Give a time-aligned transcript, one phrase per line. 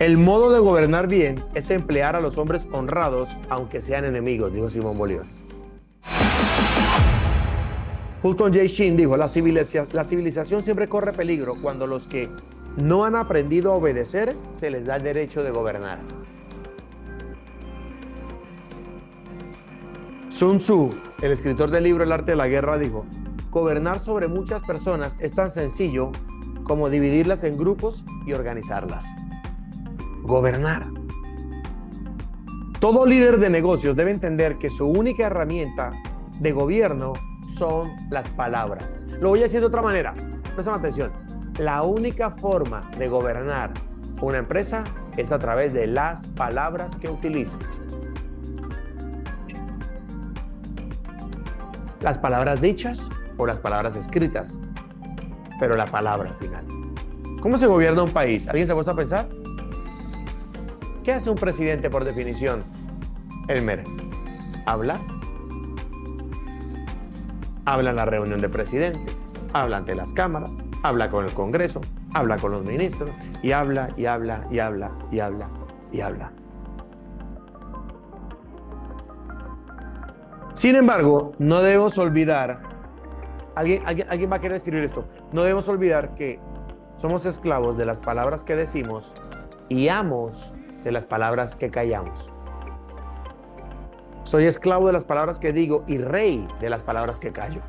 [0.00, 4.68] El modo de gobernar bien es emplear a los hombres honrados, aunque sean enemigos, dijo
[4.68, 5.24] Simón Bolívar.
[8.20, 8.64] Fulton J.
[8.66, 9.30] Sheen dijo, la
[9.92, 12.28] la civilización siempre corre peligro cuando los que
[12.76, 15.98] no han aprendido a obedecer se les da el derecho de gobernar.
[20.28, 20.92] Sun Tzu,
[21.22, 23.06] el escritor del libro El arte de la guerra, dijo,
[23.52, 26.10] gobernar sobre muchas personas es tan sencillo
[26.64, 29.04] como dividirlas en grupos y organizarlas.
[30.24, 30.86] Gobernar.
[32.80, 35.92] Todo líder de negocios debe entender que su única herramienta
[36.40, 37.12] de gobierno
[37.46, 38.98] son las palabras.
[39.20, 40.14] Lo voy a decir de otra manera.
[40.54, 41.12] Presta atención.
[41.58, 43.74] La única forma de gobernar
[44.22, 44.82] una empresa
[45.18, 47.78] es a través de las palabras que utilices.
[52.00, 54.58] Las palabras dichas o las palabras escritas,
[55.60, 56.64] pero la palabra al final.
[57.42, 58.48] ¿Cómo se gobierna un país?
[58.48, 59.28] ¿Alguien se ha puesto a pensar?
[61.04, 62.64] ¿Qué hace un presidente por definición?
[63.48, 63.84] Elmer,
[64.64, 64.98] habla.
[67.66, 69.14] Habla en la reunión de presidentes,
[69.52, 71.82] habla ante las cámaras, habla con el Congreso,
[72.14, 73.10] habla con los ministros
[73.42, 75.50] y habla y habla y habla y habla
[75.92, 76.32] y habla.
[80.54, 82.62] Sin embargo, no debemos olvidar,
[83.56, 86.40] alguien, alguien, alguien va a querer escribir esto, no debemos olvidar que
[86.96, 89.14] somos esclavos de las palabras que decimos
[89.68, 90.54] y amos
[90.84, 92.30] de las palabras que callamos.
[94.24, 97.62] Soy esclavo de las palabras que digo y rey de las palabras que callo.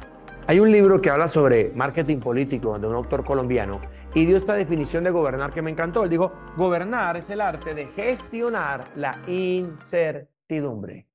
[0.47, 3.81] Hay un libro que habla sobre marketing político de un autor colombiano
[4.13, 6.03] y dio esta definición de gobernar que me encantó.
[6.03, 11.07] Él dijo, gobernar es el arte de gestionar la incertidumbre.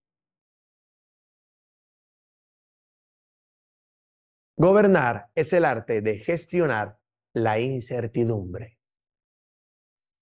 [4.56, 6.98] Gobernar es el arte de gestionar
[7.33, 8.80] la incertidumbre.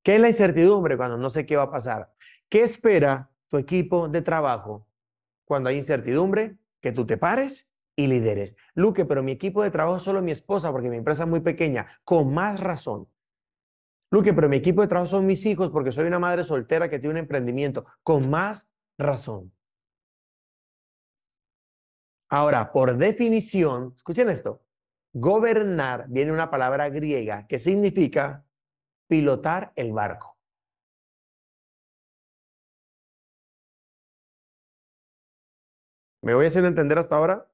[0.08, 2.10] ¿Qué es la incertidumbre cuando no sé qué va a pasar?
[2.48, 4.88] ¿Qué espera tu equipo de trabajo
[5.44, 6.56] cuando hay incertidumbre?
[6.80, 8.56] Que tú te pares y lideres.
[8.72, 11.40] Luque, pero mi equipo de trabajo es solo mi esposa porque mi empresa es muy
[11.40, 11.86] pequeña.
[12.04, 13.06] Con más razón.
[14.10, 16.98] Luque, pero mi equipo de trabajo son mis hijos porque soy una madre soltera que
[16.98, 17.84] tiene un emprendimiento.
[18.02, 18.66] Con más
[18.96, 19.52] razón.
[22.30, 24.64] Ahora, por definición, escuchen esto,
[25.12, 28.47] Gobernar viene una palabra griega que significa
[29.08, 30.38] pilotar el barco.
[36.22, 37.50] ¿Me voy hacer entender hasta ahora?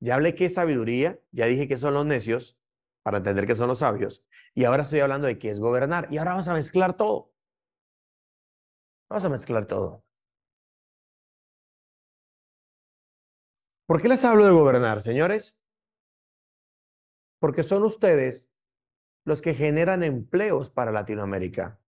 [0.00, 2.58] Ya hablé qué es sabiduría, ya dije que son los necios
[3.02, 4.24] para entender que son los sabios,
[4.54, 7.32] y ahora estoy hablando de qué es gobernar, y ahora vamos a mezclar todo.
[9.08, 10.02] Vamos a mezclar todo.
[13.86, 15.60] ¿Por qué les hablo de gobernar, señores?
[17.38, 18.52] Porque son ustedes
[19.26, 21.80] los que generan empleos para Latinoamérica.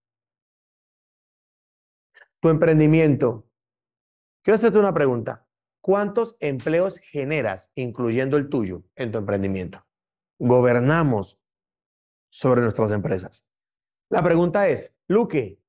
[2.41, 3.49] Tu emprendimiento.
[4.43, 5.47] Quiero hacerte una pregunta.
[5.81, 9.87] ¿Cuántos empleos generas, incluyendo el tuyo, en tu emprendimiento?
[10.41, 11.41] Gobernamos
[12.29, 13.49] sobre nuestras empresas.
[14.11, 15.63] La pregunta es, Luque,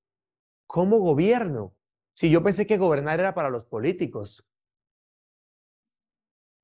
[0.65, 1.75] ¿cómo gobierno?
[2.15, 4.48] Si yo pensé que gobernar era para los políticos.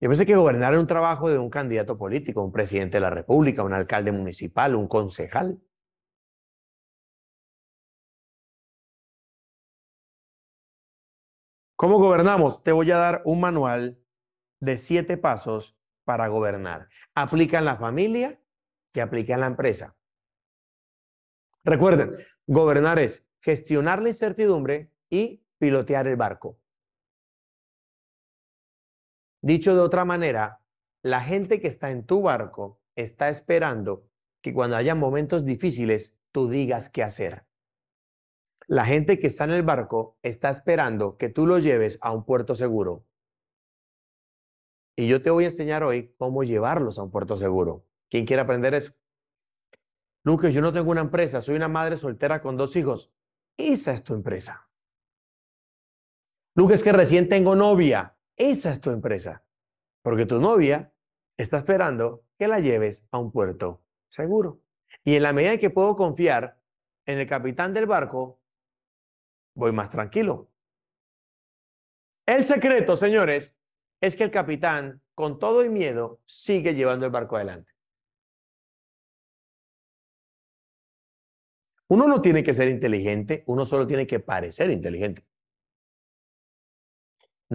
[0.01, 3.09] Yo pensé que gobernar era un trabajo de un candidato político, un presidente de la
[3.09, 5.61] República, un alcalde municipal, un concejal.
[11.77, 12.63] ¿Cómo gobernamos?
[12.63, 13.99] Te voy a dar un manual
[14.59, 16.89] de siete pasos para gobernar.
[17.13, 18.39] Aplica en la familia,
[18.93, 19.95] que aplica en la empresa.
[21.63, 22.15] Recuerden,
[22.47, 26.59] gobernar es gestionar la incertidumbre y pilotear el barco.
[29.45, 30.59] Dicho de otra manera,
[31.03, 34.09] la gente que está en tu barco está esperando
[34.41, 37.45] que cuando haya momentos difíciles tú digas qué hacer.
[38.65, 42.25] La gente que está en el barco está esperando que tú lo lleves a un
[42.25, 43.05] puerto seguro.
[44.95, 47.85] Y yo te voy a enseñar hoy cómo llevarlos a un puerto seguro.
[48.09, 48.93] ¿Quién quiere aprender eso?
[50.23, 53.13] Lucas, yo no tengo una empresa, soy una madre soltera con dos hijos.
[53.57, 54.71] Esa es tu empresa.
[56.55, 58.14] Lucas, que recién tengo novia.
[58.37, 59.45] Esa es tu empresa,
[60.01, 60.93] porque tu novia
[61.37, 64.61] está esperando que la lleves a un puerto seguro.
[65.03, 66.59] Y en la medida en que puedo confiar
[67.05, 68.41] en el capitán del barco,
[69.53, 70.51] voy más tranquilo.
[72.25, 73.53] El secreto, señores,
[74.01, 77.71] es que el capitán, con todo y miedo, sigue llevando el barco adelante.
[81.87, 85.23] Uno no tiene que ser inteligente, uno solo tiene que parecer inteligente.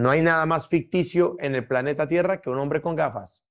[0.01, 3.47] No hay nada más ficticio en el planeta Tierra que un hombre con gafas.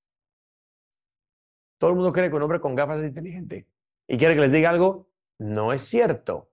[1.79, 3.69] Todo el mundo cree que un hombre con gafas es inteligente.
[4.09, 5.09] Y quiere que les diga algo,
[5.39, 6.51] no es cierto.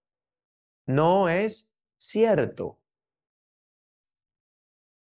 [0.86, 2.80] No es cierto.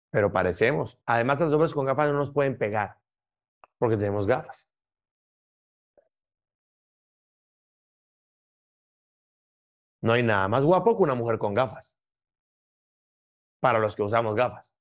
[0.08, 0.98] Pero parecemos.
[1.04, 2.98] Además, los hombres con gafas no nos pueden pegar
[3.76, 4.70] porque tenemos gafas.
[10.00, 12.00] No hay nada más guapo que una mujer con gafas.
[13.60, 14.77] Para los que usamos gafas.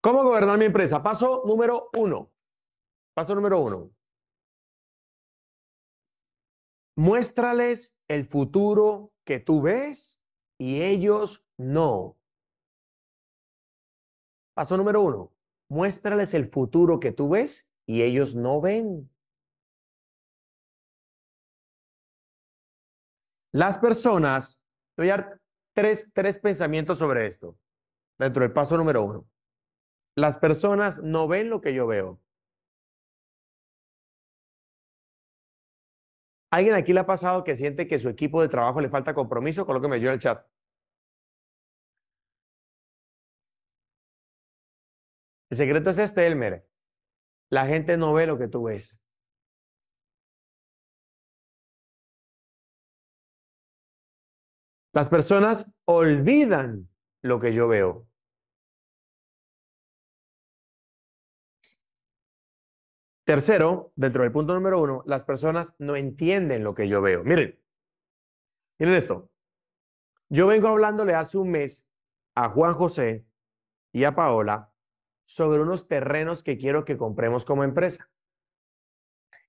[0.00, 1.02] ¿Cómo gobernar mi empresa?
[1.02, 2.32] Paso número uno.
[3.14, 3.90] Paso número uno.
[6.96, 10.22] Muéstrales el futuro que tú ves
[10.58, 12.16] y ellos no.
[14.54, 15.32] Paso número uno.
[15.68, 19.10] Muéstrales el futuro que tú ves y ellos no ven.
[23.52, 24.62] Las personas,
[24.96, 25.40] voy a dar
[25.74, 27.58] tres, tres pensamientos sobre esto,
[28.18, 29.28] dentro del paso número uno.
[30.16, 32.20] Las personas no ven lo que yo veo.
[36.52, 39.64] ¿Alguien aquí le ha pasado que siente que su equipo de trabajo le falta compromiso?
[39.66, 40.44] con lo que me dio en el chat.
[45.50, 46.66] El secreto es este, Elmer.
[47.50, 49.02] La gente no ve lo que tú ves.
[54.92, 56.88] Las personas olvidan
[57.22, 58.09] lo que yo veo.
[63.30, 67.22] Tercero, dentro del punto número uno, las personas no entienden lo que yo veo.
[67.22, 67.62] Miren,
[68.76, 69.30] miren esto.
[70.28, 71.88] Yo vengo hablándole hace un mes
[72.34, 73.24] a Juan José
[73.92, 74.74] y a Paola
[75.26, 78.10] sobre unos terrenos que quiero que compremos como empresa.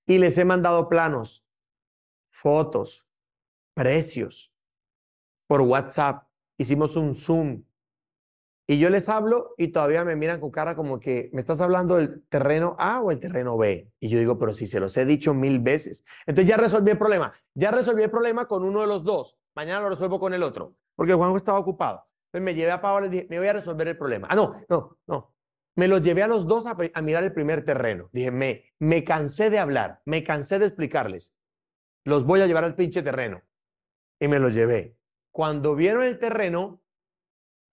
[0.06, 1.44] Y les he mandado planos,
[2.30, 3.08] fotos,
[3.74, 4.54] precios
[5.48, 6.28] por WhatsApp.
[6.56, 7.64] Hicimos un Zoom
[8.72, 11.96] y yo les hablo y todavía me miran con cara como que me estás hablando
[11.96, 13.92] del terreno A o el terreno B.
[14.00, 16.04] Y yo digo, pero si se los he dicho mil veces.
[16.26, 17.34] Entonces ya resolví el problema.
[17.52, 19.38] Ya resolví el problema con uno de los dos.
[19.54, 20.74] Mañana lo resuelvo con el otro.
[20.96, 22.02] Porque Juanjo estaba ocupado.
[22.26, 24.28] Entonces me llevé a Paola y dije, me voy a resolver el problema.
[24.30, 25.34] Ah, no, no, no.
[25.76, 28.08] Me los llevé a los dos a, a mirar el primer terreno.
[28.10, 31.34] Dije, me, me cansé de hablar, me cansé de explicarles.
[32.04, 33.42] Los voy a llevar al pinche terreno.
[34.18, 34.96] Y me los llevé.
[35.30, 36.81] Cuando vieron el terreno,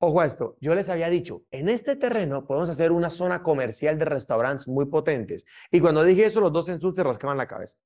[0.01, 3.99] Ojo a esto, yo les había dicho, en este terreno podemos hacer una zona comercial
[3.99, 5.45] de restaurantes muy potentes.
[5.71, 7.77] Y cuando dije eso, los dos en sus se rascaban la cabeza.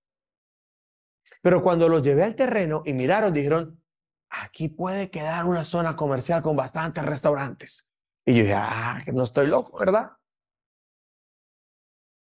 [1.42, 3.82] Pero cuando los llevé al terreno y miraron, dijeron,
[4.30, 7.90] aquí puede quedar una zona comercial con bastantes restaurantes.
[8.26, 10.12] Y yo dije, ah, que no estoy loco, ¿verdad?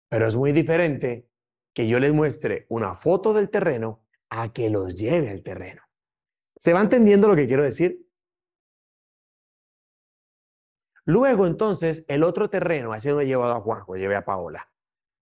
[0.10, 1.28] Pero es muy diferente
[1.74, 5.82] que yo les muestre una foto del terreno a que los lleve al terreno.
[6.56, 8.00] ¿Se va entendiendo lo que quiero decir?
[11.06, 14.70] Luego, entonces, el otro terreno, así no he llevado a Juanjo, llevé a Paola.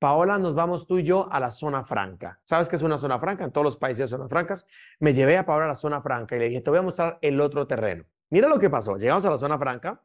[0.01, 2.39] Paola, nos vamos tú y yo a la zona franca.
[2.44, 3.44] ¿Sabes qué es una zona franca?
[3.44, 4.66] En todos los países hay zonas francas.
[5.00, 7.19] Me llevé a Paola a la zona franca y le dije, te voy a mostrar
[7.22, 8.06] el otro terreno.
[8.31, 8.98] Mira lo que pasó.
[8.98, 10.01] Llegamos a la zona franca,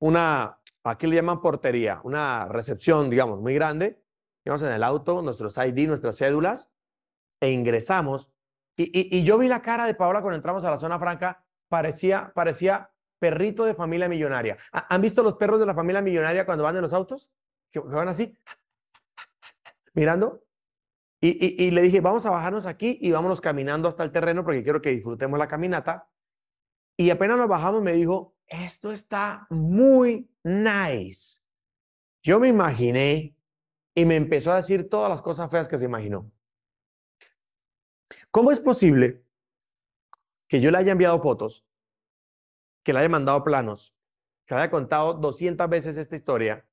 [0.00, 4.02] una, aquí le llaman portería, una recepción, digamos, muy grande.
[4.44, 6.70] Llegamos en el auto, nuestros ID, nuestras cédulas,
[7.40, 8.34] e ingresamos.
[8.76, 12.90] Y yo vi la cara de Paola cuando entramos a la zona franca, parecía, parecía
[13.18, 14.56] perrito de familia millonaria.
[14.72, 17.32] ¿Han visto los perros de la familia millonaria cuando van en los autos?
[17.70, 18.38] Que, van así,
[19.94, 20.44] mirando.
[21.20, 24.62] Y, y, le dije, vamos a bajarnos aquí y vámonos caminando hasta el terreno porque
[24.62, 26.10] quiero que disfrutemos la caminata.
[26.98, 31.42] Y apenas nos bajamos me dijo, esto está muy nice.
[32.22, 33.36] Yo me imaginé
[33.94, 36.30] y me empezó a decir todas las cosas feas que se imaginó.
[38.30, 39.24] ¿Cómo es posible
[40.48, 41.66] que yo le haya enviado fotos
[42.84, 43.96] que le haya mandado planos,
[44.46, 46.64] que le haya contado 200 veces esta historia,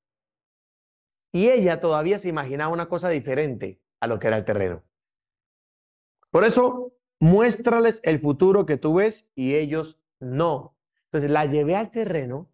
[1.32, 4.84] y ella todavía se imaginaba una cosa diferente a lo que era el terreno.
[6.30, 10.76] Por eso, muéstrales el futuro que tú ves y ellos no.
[11.06, 12.52] Entonces, la llevé al terreno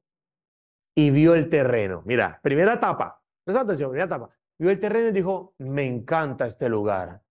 [0.95, 2.03] y vio el terreno.
[2.07, 4.31] Mira, primera etapa, presta atención, primera etapa.
[4.59, 7.23] Vio el terreno y dijo, me encanta este lugar.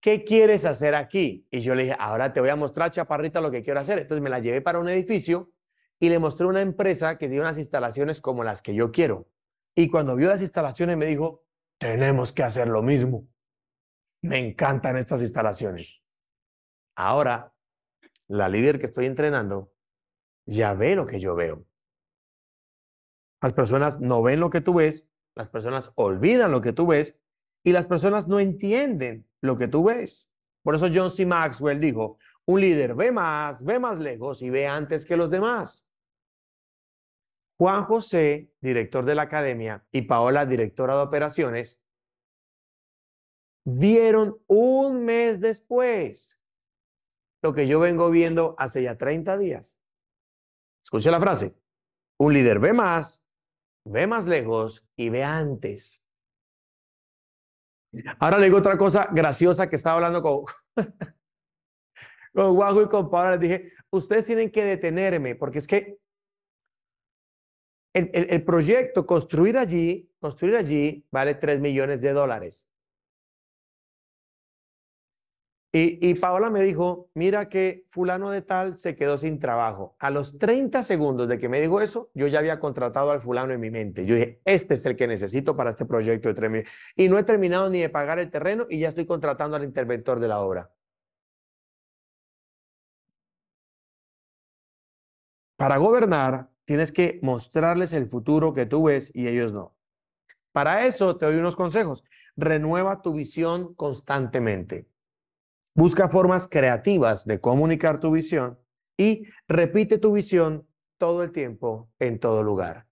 [0.00, 1.46] ¿Qué quieres hacer aquí?
[1.50, 3.98] Y yo le dije, ahora te voy a mostrar, chaparrita, lo que quiero hacer.
[3.98, 5.52] Entonces me la llevé para un edificio
[6.00, 9.28] y le mostré una empresa que tiene unas instalaciones como las que yo quiero.
[9.76, 11.44] Y cuando vio las instalaciones me dijo,
[11.78, 13.28] tenemos que hacer lo mismo.
[14.22, 16.02] Me encantan estas instalaciones.
[16.96, 17.54] Ahora,
[18.28, 19.72] la líder que estoy entrenando
[20.46, 21.66] ya ve lo que yo veo.
[23.42, 27.18] Las personas no ven lo que tú ves, las personas olvidan lo que tú ves
[27.62, 30.32] y las personas no entienden lo que tú ves.
[30.62, 31.24] Por eso John C.
[31.24, 35.89] Maxwell dijo, un líder ve más, ve más lejos y ve antes que los demás.
[37.60, 41.78] Juan José, director de la academia, y Paola, directora de operaciones,
[43.66, 46.40] vieron un mes después
[47.42, 49.78] lo que yo vengo viendo hace ya 30 días.
[50.82, 51.54] Escuche la frase.
[52.18, 53.26] Un líder ve más,
[53.84, 56.02] ve más lejos y ve antes.
[58.20, 60.44] Ahora le digo otra cosa graciosa que estaba hablando con,
[62.32, 63.32] con Guajo y con Paola.
[63.32, 65.99] Les dije, ustedes tienen que detenerme porque es que
[67.92, 72.68] el, el, proyecto, construir allí, construir allí vale 3 millones de dólares.
[75.72, 79.94] Y, y, Paola me dijo, mira que fulano de tal se quedó sin trabajo.
[80.00, 83.52] A los 30 segundos de que me dijo eso, yo ya había contratado al fulano
[83.52, 84.04] en mi mente.
[84.04, 86.72] Yo dije, este es el que necesito para este proyecto de 3 millones.
[86.96, 90.18] Y no he terminado ni de pagar el terreno y ya estoy contratando al interventor
[90.18, 90.72] de la obra.
[95.56, 99.76] Para gobernar, tienes que mostrarles el futuro que tú ves y ellos no.
[100.52, 102.04] Para eso te doy unos consejos.
[102.36, 104.88] Renueva tu visión constantemente.
[105.74, 108.58] Busca formas creativas de comunicar tu visión
[108.96, 110.66] y repite tu visión
[110.98, 112.86] todo el tiempo, en todo lugar.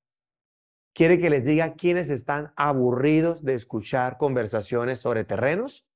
[0.94, 5.86] ¿Quiere que les diga quiénes están aburridos de escuchar conversaciones sobre terrenos?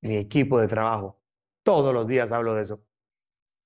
[0.00, 1.20] Mi equipo de trabajo.
[1.62, 2.82] Todos los días hablo de eso.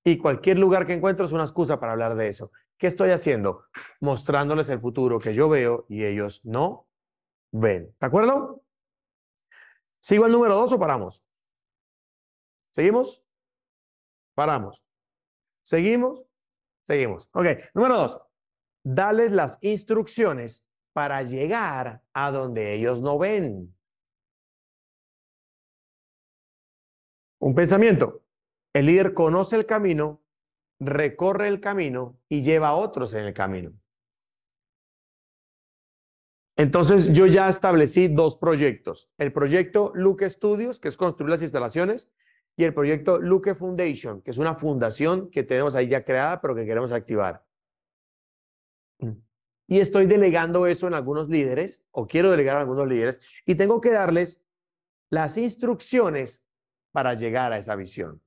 [0.03, 2.51] Y cualquier lugar que encuentro es una excusa para hablar de eso.
[2.77, 3.65] ¿Qué estoy haciendo?
[3.99, 6.87] Mostrándoles el futuro que yo veo y ellos no
[7.51, 7.95] ven.
[7.99, 8.63] ¿De acuerdo?
[9.99, 11.25] ¿Sigo el número dos o paramos?
[12.71, 13.23] ¿Seguimos?
[14.35, 14.85] Paramos.
[15.63, 16.23] ¿Seguimos?
[16.85, 17.29] Seguimos.
[17.33, 18.21] Ok, número dos.
[18.83, 23.75] Dales las instrucciones para llegar a donde ellos no ven.
[27.39, 28.23] Un pensamiento.
[28.73, 30.23] El líder conoce el camino,
[30.79, 33.73] recorre el camino y lleva a otros en el camino.
[36.55, 39.09] Entonces yo ya establecí dos proyectos.
[39.17, 42.11] El proyecto Luke Studios, que es construir las instalaciones,
[42.59, 46.55] y el proyecto Luke Foundation, que es una fundación que tenemos ahí ya creada, pero
[46.55, 47.45] que queremos activar.
[49.67, 53.79] Y estoy delegando eso en algunos líderes, o quiero delegar a algunos líderes, y tengo
[53.79, 54.41] que darles
[55.11, 56.47] las instrucciones
[56.91, 58.23] para llegar a esa visión.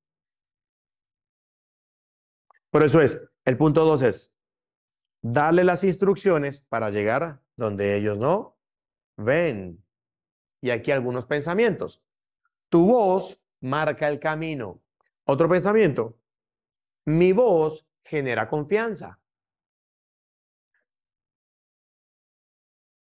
[2.71, 4.33] Por eso es, el punto dos es,
[5.23, 8.59] darle las instrucciones para llegar donde ellos no
[9.17, 9.85] ven.
[10.63, 12.03] Y aquí algunos pensamientos.
[12.69, 14.83] Tu voz marca el camino.
[15.25, 16.19] Otro pensamiento.
[17.07, 19.21] Mi voz genera confianza.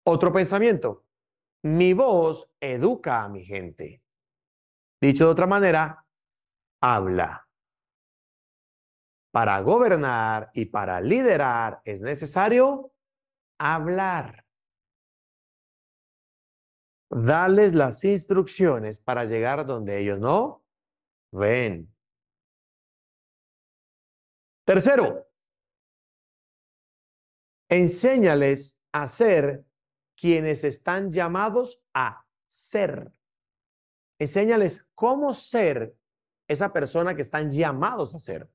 [0.03, 1.05] Otro pensamiento.
[1.63, 4.01] Mi voz educa a mi gente.
[4.99, 6.05] Dicho de otra manera,
[6.81, 7.47] habla.
[9.31, 12.93] Para gobernar y para liderar es necesario
[13.57, 14.45] hablar.
[17.09, 20.65] Dales las instrucciones para llegar donde ellos no
[21.31, 21.93] ven.
[24.65, 25.27] Tercero,
[27.69, 29.65] enséñales a ser
[30.15, 33.11] quienes están llamados a ser.
[34.19, 35.97] Enséñales cómo ser
[36.47, 38.49] esa persona que están llamados a ser.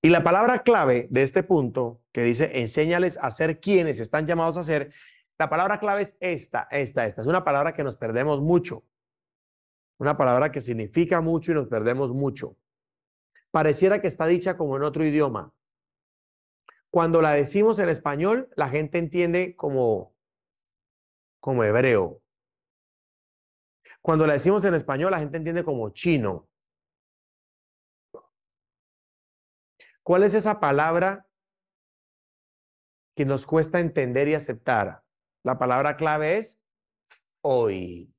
[0.00, 4.56] Y la palabra clave de este punto, que dice enséñales a ser quienes están llamados
[4.56, 4.92] a ser,
[5.38, 7.22] la palabra clave es esta, esta, esta.
[7.22, 8.84] Es una palabra que nos perdemos mucho.
[9.98, 12.56] Una palabra que significa mucho y nos perdemos mucho.
[13.50, 15.52] Pareciera que está dicha como en otro idioma.
[16.90, 20.14] Cuando la decimos en español, la gente entiende como,
[21.40, 22.22] como hebreo.
[24.00, 26.47] Cuando la decimos en español, la gente entiende como chino.
[30.08, 31.28] ¿Cuál es esa palabra
[33.14, 35.04] que nos cuesta entender y aceptar?
[35.44, 36.58] La palabra clave es
[37.42, 38.10] hoy.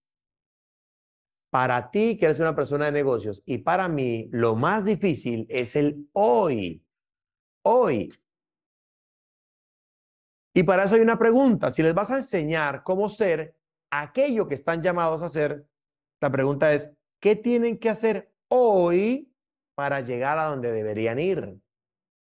[1.50, 5.75] Para ti, que eres una persona de negocios, y para mí, lo más difícil es
[5.75, 6.86] el hoy.
[7.65, 8.13] Hoy.
[10.53, 11.72] Y para eso hay una pregunta.
[11.72, 13.58] Si les vas a enseñar cómo ser
[13.89, 15.65] aquello que están llamados a hacer,
[16.22, 19.34] la pregunta es, ¿qué tienen que hacer hoy
[19.74, 21.60] para llegar a donde deberían ir?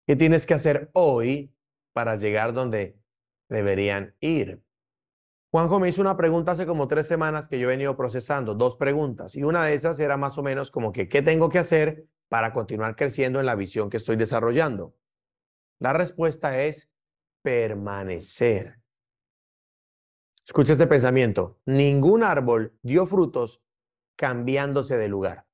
[0.09, 1.53] ¿Qué tienes que hacer hoy
[1.93, 2.99] para llegar donde
[3.47, 4.59] deberían ir?
[5.51, 8.75] Juanjo me hizo una pregunta hace como tres semanas que yo he venido procesando, dos
[8.75, 12.07] preguntas, y una de esas era más o menos como que, ¿qué tengo que hacer
[12.27, 14.95] para continuar creciendo en la visión que estoy desarrollando?
[15.77, 16.91] La respuesta es
[17.43, 18.81] permanecer.
[20.43, 21.59] Escucha este pensamiento.
[21.67, 23.61] Ningún árbol dio frutos
[24.15, 25.45] cambiándose de lugar.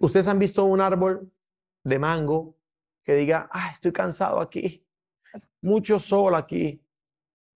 [0.00, 1.32] ¿Ustedes han visto un árbol
[1.84, 2.56] de mango
[3.04, 4.86] que diga, ah, estoy cansado aquí,
[5.62, 6.84] mucho sol aquí,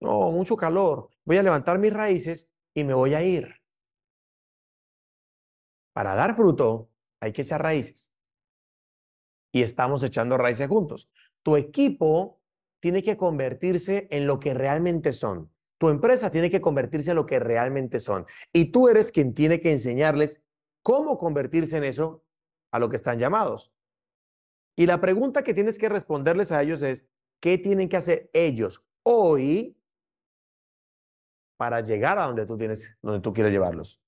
[0.01, 3.55] no, mucho calor, voy a levantar mis raíces y me voy a ir.
[5.93, 8.15] Para dar fruto hay que echar raíces.
[9.53, 11.11] Y estamos echando raíces juntos.
[11.43, 12.41] Tu equipo
[12.81, 15.53] tiene que convertirse en lo que realmente son.
[15.79, 18.25] Tu empresa tiene que convertirse en lo que realmente son.
[18.53, 20.43] Y tú eres quien tiene que enseñarles
[20.83, 22.25] cómo convertirse en eso
[22.73, 23.73] a lo que están llamados.
[24.77, 27.07] Y la pregunta que tienes que responderles a ellos es,
[27.41, 29.79] ¿qué tienen que hacer ellos hoy
[31.59, 34.01] para llegar a donde tú tienes, donde tú quieres llevarlos?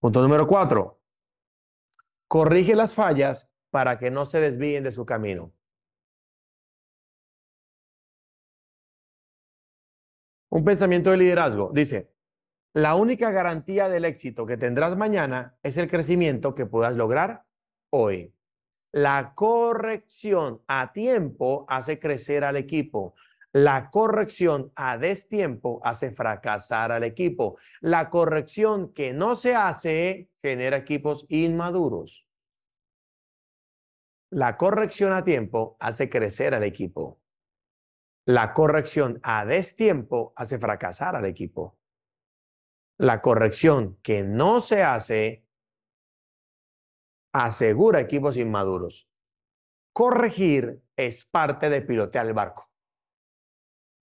[0.00, 1.00] Punto número cuatro.
[2.28, 5.52] Corrige las fallas para que no se desvíen de su camino.
[10.50, 11.70] Un pensamiento de liderazgo.
[11.72, 12.12] Dice,
[12.72, 17.46] la única garantía del éxito que tendrás mañana es el crecimiento que puedas lograr
[17.90, 18.34] hoy.
[18.92, 23.14] La corrección a tiempo hace crecer al equipo.
[23.52, 27.58] La corrección a destiempo hace fracasar al equipo.
[27.80, 32.26] La corrección que no se hace genera equipos inmaduros.
[34.30, 37.20] La corrección a tiempo hace crecer al equipo.
[38.26, 41.76] La corrección a destiempo hace fracasar al equipo.
[42.98, 45.44] La corrección que no se hace
[47.32, 49.08] asegura equipos inmaduros.
[49.92, 52.70] Corregir es parte de pilotear el barco.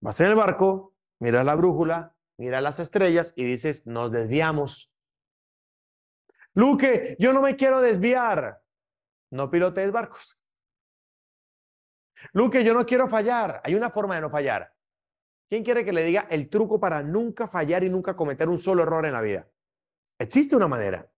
[0.02, 4.92] Vas en el barco, miras la brújula, miras las estrellas y dices, nos desviamos.
[6.54, 8.62] Luque, yo no me quiero desviar.
[9.32, 10.40] No pilotees barcos.
[12.34, 13.62] Luque, yo no quiero fallar.
[13.64, 14.74] Hay una forma de no fallar.
[15.50, 18.84] ¿Quién quiere que le diga el truco para nunca fallar y nunca cometer un solo
[18.84, 19.48] error en la vida?
[20.20, 21.10] Existe una manera.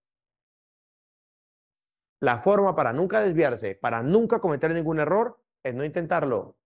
[2.22, 6.58] La forma para nunca desviarse, para nunca cometer ningún error, es no intentarlo.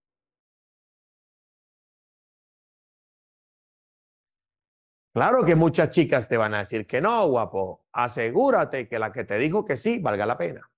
[5.14, 7.84] Claro que muchas chicas te van a decir que no, guapo.
[7.92, 10.68] Asegúrate que la que te dijo que sí valga la pena.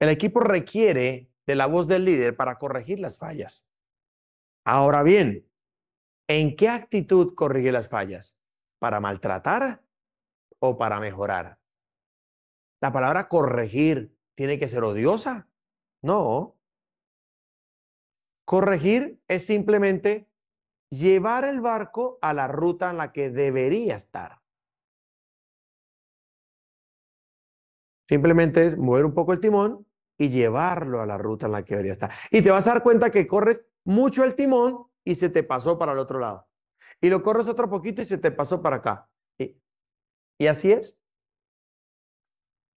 [0.00, 3.68] El equipo requiere de la voz del líder para corregir las fallas.
[4.64, 5.46] Ahora bien,
[6.26, 8.39] ¿en qué actitud corrige las fallas?
[8.80, 9.84] ¿Para maltratar
[10.58, 11.60] o para mejorar?
[12.80, 15.48] La palabra corregir tiene que ser odiosa.
[16.02, 16.56] No.
[18.46, 20.26] Corregir es simplemente
[20.88, 24.40] llevar el barco a la ruta en la que debería estar.
[28.08, 29.86] Simplemente es mover un poco el timón
[30.18, 32.10] y llevarlo a la ruta en la que debería estar.
[32.30, 35.78] Y te vas a dar cuenta que corres mucho el timón y se te pasó
[35.78, 36.49] para el otro lado
[37.00, 39.10] y lo corres otro poquito y se te pasó para acá.
[40.38, 41.00] Y, así es.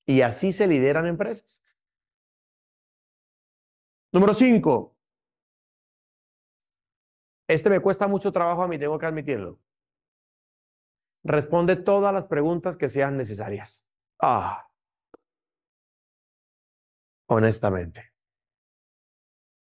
[0.06, 1.64] Y así se lideran empresas.
[4.12, 4.98] Número cinco.
[7.48, 9.60] Este me cuesta mucho trabajo a mí, tengo que admitirlo.
[11.24, 13.90] Responde todas las preguntas que sean necesarias.
[14.20, 14.70] Ah.
[17.28, 18.14] Honestamente.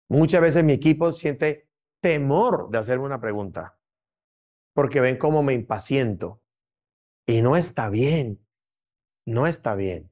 [0.09, 1.69] Muchas veces mi equipo siente
[2.01, 3.80] temor de hacerme una pregunta
[4.81, 6.41] porque ven cómo me impaciento.
[7.27, 8.43] Y no está bien,
[9.27, 10.11] no está bien.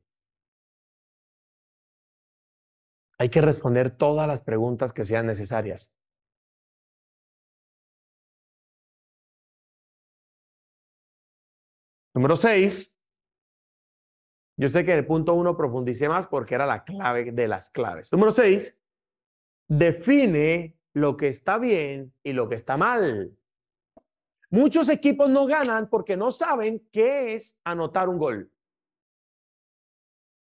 [3.18, 5.96] Hay que responder todas las preguntas que sean necesarias.
[12.14, 12.96] Número seis.
[14.56, 17.72] Yo sé que en el punto uno profundicé más porque era la clave de las
[17.72, 18.14] claves.
[18.14, 18.78] Número seis.
[19.68, 23.36] Define lo que está bien y lo que está mal.
[24.50, 28.52] Muchos equipos no ganan porque no saben qué es anotar un gol.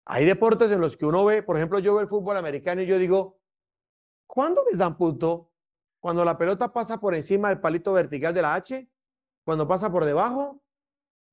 [0.05, 2.87] Hay deportes en los que uno ve, por ejemplo, yo veo el fútbol americano y
[2.87, 3.41] yo digo,
[4.27, 5.53] ¿cuándo les dan punto?
[6.01, 8.89] Cuando la pelota pasa por encima del palito vertical de la H,
[9.45, 10.63] cuando pasa por debajo,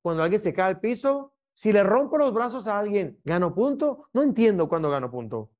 [0.02, 4.10] cuando alguien se cae al piso, si le rompo los brazos a alguien, ¿gano punto?
[4.12, 5.50] No entiendo cuándo gano punto.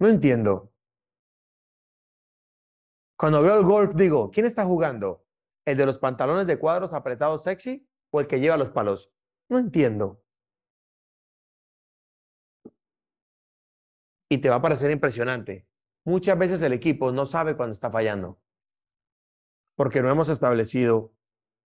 [0.00, 0.71] No entiendo.
[3.22, 5.24] Cuando veo el golf, digo, ¿quién está jugando?
[5.64, 9.12] ¿El de los pantalones de cuadros apretados sexy o el que lleva los palos?
[9.48, 10.24] No entiendo.
[14.28, 15.68] Y te va a parecer impresionante.
[16.04, 18.42] Muchas veces el equipo no sabe cuándo está fallando.
[19.76, 21.14] Porque no hemos establecido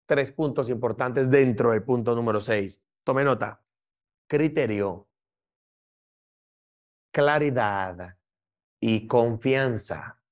[0.08, 2.84] tres puntos importantes dentro del punto número seis.
[3.04, 3.63] Tome nota.
[4.28, 5.08] Criterio,
[7.12, 8.18] claridad
[8.82, 10.22] y confianza.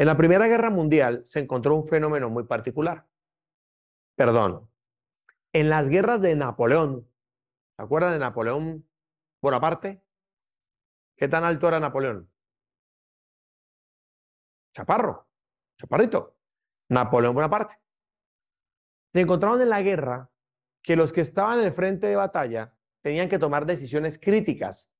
[0.00, 3.06] En la Primera Guerra Mundial se encontró un fenómeno muy particular.
[4.16, 4.66] Perdón.
[5.52, 7.06] En las guerras de Napoleón,
[7.76, 8.88] ¿se acuerdan de Napoleón
[9.42, 10.02] Bonaparte?
[11.18, 12.32] ¿Qué tan alto era Napoleón?
[14.74, 15.28] Chaparro,
[15.78, 16.38] chaparrito.
[16.88, 17.78] Napoleón Bonaparte.
[19.12, 20.30] Se encontraron en la guerra
[20.82, 24.90] que los que estaban en el frente de batalla tenían que tomar decisiones críticas.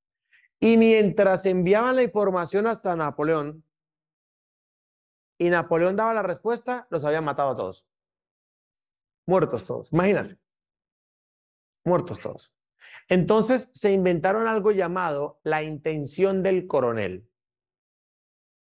[0.59, 3.65] Y mientras enviaban la información hasta Napoleón
[5.41, 7.87] y Napoleón daba la respuesta, los habían matado a todos.
[9.25, 10.37] Muertos todos, imagínate.
[11.83, 12.53] Muertos todos.
[13.09, 17.27] Entonces se inventaron algo llamado la intención del coronel.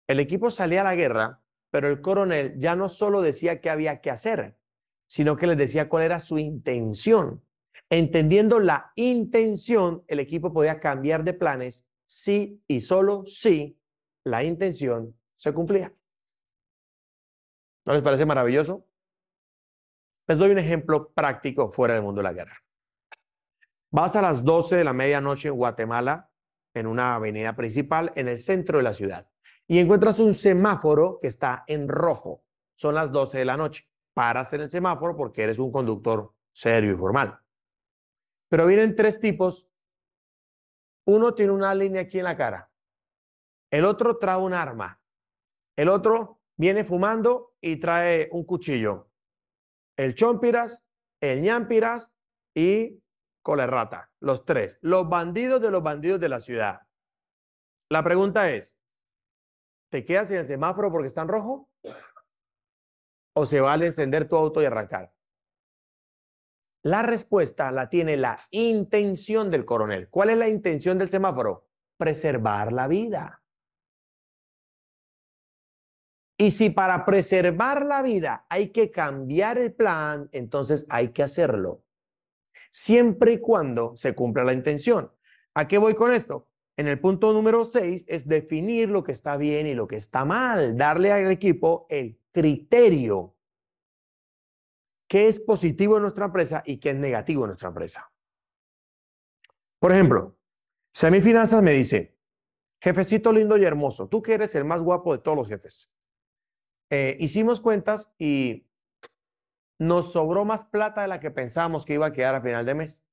[0.07, 3.99] El equipo salía a la guerra, pero el coronel ya no solo decía qué había
[3.99, 4.57] que hacer,
[5.05, 7.43] sino que les decía cuál era su intención.
[7.89, 13.77] Entendiendo la intención, el equipo podía cambiar de planes si y solo si
[14.23, 15.93] la intención se cumplía.
[17.85, 18.87] ¿No les parece maravilloso?
[20.27, 22.57] Les doy un ejemplo práctico fuera del mundo de la guerra.
[23.91, 26.31] Vas a las 12 de la medianoche en Guatemala,
[26.73, 29.29] en una avenida principal, en el centro de la ciudad,
[29.67, 32.43] y encuentras un semáforo que está en rojo.
[32.75, 33.87] Son las 12 de la noche.
[34.13, 37.39] Paras en el semáforo porque eres un conductor serio y formal.
[38.49, 39.67] Pero vienen tres tipos.
[41.05, 42.71] Uno tiene una línea aquí en la cara.
[43.71, 45.01] El otro trae un arma.
[45.75, 49.09] El otro viene fumando y trae un cuchillo.
[49.97, 50.85] El chompiras,
[51.19, 52.13] el ñampiras
[52.55, 53.03] y
[53.41, 54.09] colerrata.
[54.21, 54.79] Los tres.
[54.79, 56.83] Los bandidos de los bandidos de la ciudad.
[57.89, 58.79] La pregunta es,
[59.91, 61.69] ¿te quedas en el semáforo porque está en rojo?
[63.35, 65.13] ¿O se vale encender tu auto y arrancar?
[66.81, 70.09] La respuesta la tiene la intención del coronel.
[70.09, 71.67] ¿Cuál es la intención del semáforo?
[71.97, 73.42] Preservar la vida.
[76.37, 81.83] Y si para preservar la vida hay que cambiar el plan, entonces hay que hacerlo.
[82.71, 85.11] Siempre y cuando se cumpla la intención.
[85.53, 86.47] ¿A qué voy con esto?
[86.75, 90.25] En el punto número 6 es definir lo que está bien y lo que está
[90.25, 93.35] mal, darle al equipo el criterio
[95.07, 98.11] qué es positivo en nuestra empresa y qué es negativo en nuestra empresa.
[99.77, 100.35] Por ejemplo,
[100.91, 102.17] si a mi finanzas me dice,
[102.81, 105.92] jefecito lindo y hermoso, tú que eres el más guapo de todos los jefes,
[106.89, 108.67] eh, hicimos cuentas y
[109.79, 112.73] nos sobró más plata de la que pensábamos que iba a quedar a final de
[112.75, 113.05] mes.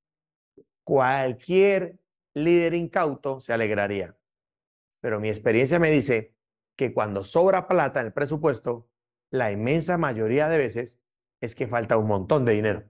[0.85, 1.99] Cualquier
[2.35, 4.17] líder incauto se alegraría.
[5.01, 6.35] Pero mi experiencia me dice
[6.77, 8.89] que cuando sobra plata en el presupuesto,
[9.31, 11.01] la inmensa mayoría de veces
[11.41, 12.85] es que falta un montón de dinero.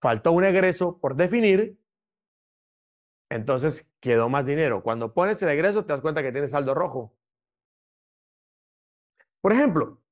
[0.00, 1.80] Faltó un egreso por definir,
[3.30, 4.82] entonces quedó más dinero.
[4.82, 7.17] Cuando pones el egreso te das cuenta que tienes saldo rojo.
[9.40, 10.02] Por ejemplo,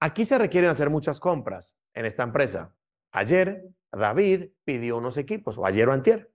[0.00, 2.74] aquí se requieren hacer muchas compras en esta empresa.
[3.12, 6.32] Ayer David pidió unos equipos, o ayer o antier.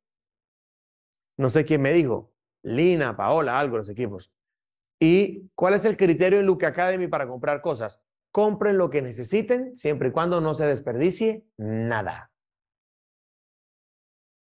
[1.38, 4.32] No sé quién me dijo, Lina, Paola, algo los equipos.
[5.00, 8.02] ¿Y cuál es el criterio en Luke Academy para comprar cosas?
[8.38, 12.32] compren lo que necesiten siempre y cuando no se desperdicie nada.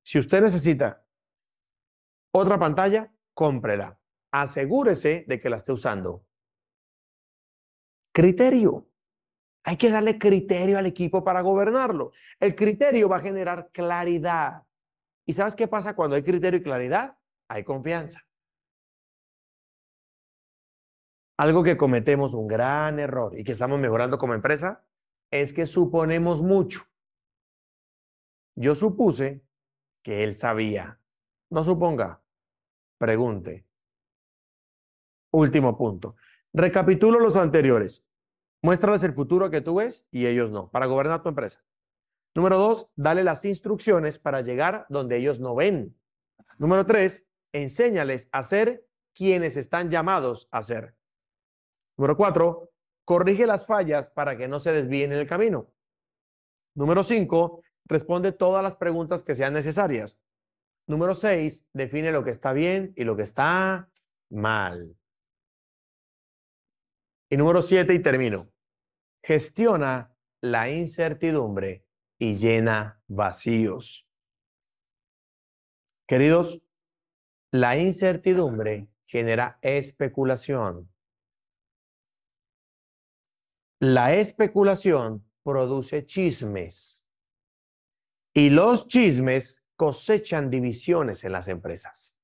[0.05, 1.05] Si usted necesita
[2.33, 3.99] otra pantalla, cómprela.
[4.33, 6.25] Asegúrese de que la esté usando.
[8.13, 8.87] Criterio.
[9.65, 12.13] Hay que darle criterio al equipo para gobernarlo.
[12.39, 14.65] El criterio va a generar claridad.
[15.27, 17.19] ¿Y sabes qué pasa cuando hay criterio y claridad?
[17.49, 18.25] Hay confianza.
[21.37, 24.85] Algo que cometemos un gran error y que estamos mejorando como empresa
[25.31, 26.83] es que suponemos mucho.
[28.57, 29.43] Yo supuse
[30.03, 31.01] que él sabía.
[31.51, 32.23] No suponga,
[32.99, 33.67] pregunte.
[35.33, 36.17] Último punto.
[36.53, 38.05] Recapitulo los anteriores.
[38.63, 41.65] Muéstrales el futuro que tú ves y ellos no, para gobernar tu empresa.
[42.35, 45.97] Número dos, dale las instrucciones para llegar donde ellos no ven.
[46.59, 50.97] Número tres, enséñales a ser quienes están llamados a ser.
[51.97, 52.73] Número cuatro,
[53.05, 55.73] corrige las fallas para que no se desvíen en el camino.
[56.75, 60.21] Número cinco, responde todas las preguntas que sean necesarias.
[60.87, 63.89] Número seis, define lo que está bien y lo que está
[64.31, 64.97] mal.
[67.31, 68.53] Y número siete, y termino.
[69.23, 71.87] Gestiona la incertidumbre
[72.19, 74.09] y llena vacíos.
[76.09, 76.61] Queridos,
[77.53, 80.93] la incertidumbre genera especulación.
[83.81, 87.09] La especulación produce chismes
[88.35, 92.20] y los chismes cosechan divisiones en las empresas.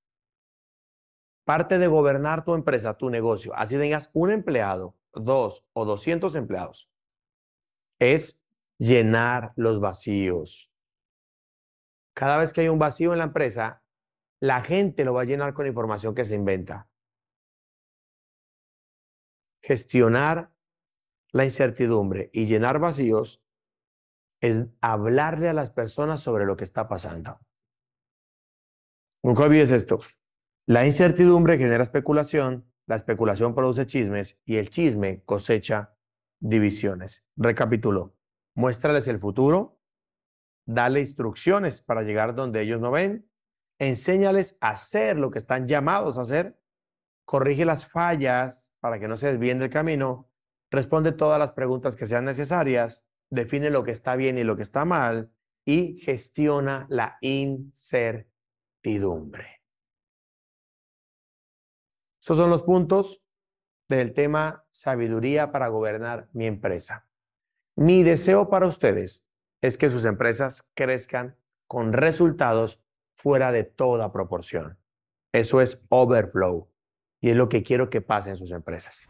[1.46, 6.90] Parte de gobernar tu empresa, tu negocio, así tengas un empleado, dos o doscientos empleados,
[8.00, 8.42] es
[8.78, 10.72] llenar los vacíos.
[12.16, 13.84] Cada vez que hay un vacío en la empresa,
[14.40, 16.88] la gente lo va a llenar con información que se inventa.
[19.62, 20.50] Gestionar
[21.30, 23.40] la incertidumbre y llenar vacíos
[24.40, 27.38] es hablarle a las personas sobre lo que está pasando.
[29.22, 30.00] Nunca olvides esto.
[30.68, 35.96] La incertidumbre genera especulación, la especulación produce chismes y el chisme cosecha
[36.40, 37.24] divisiones.
[37.36, 38.16] Recapitulo.
[38.56, 39.78] Muéstrales el futuro,
[40.66, 43.30] dale instrucciones para llegar donde ellos no ven,
[43.78, 46.60] enséñales a hacer lo que están llamados a hacer,
[47.24, 50.28] corrige las fallas para que no se desvíen del camino,
[50.72, 54.64] responde todas las preguntas que sean necesarias, define lo que está bien y lo que
[54.64, 55.30] está mal
[55.64, 59.55] y gestiona la incertidumbre.
[62.26, 63.22] Esos son los puntos
[63.88, 67.06] del tema sabiduría para gobernar mi empresa.
[67.76, 69.24] Mi deseo para ustedes
[69.62, 71.36] es que sus empresas crezcan
[71.68, 72.82] con resultados
[73.16, 74.76] fuera de toda proporción.
[75.32, 76.68] Eso es overflow
[77.20, 79.08] y es lo que quiero que pase en sus empresas.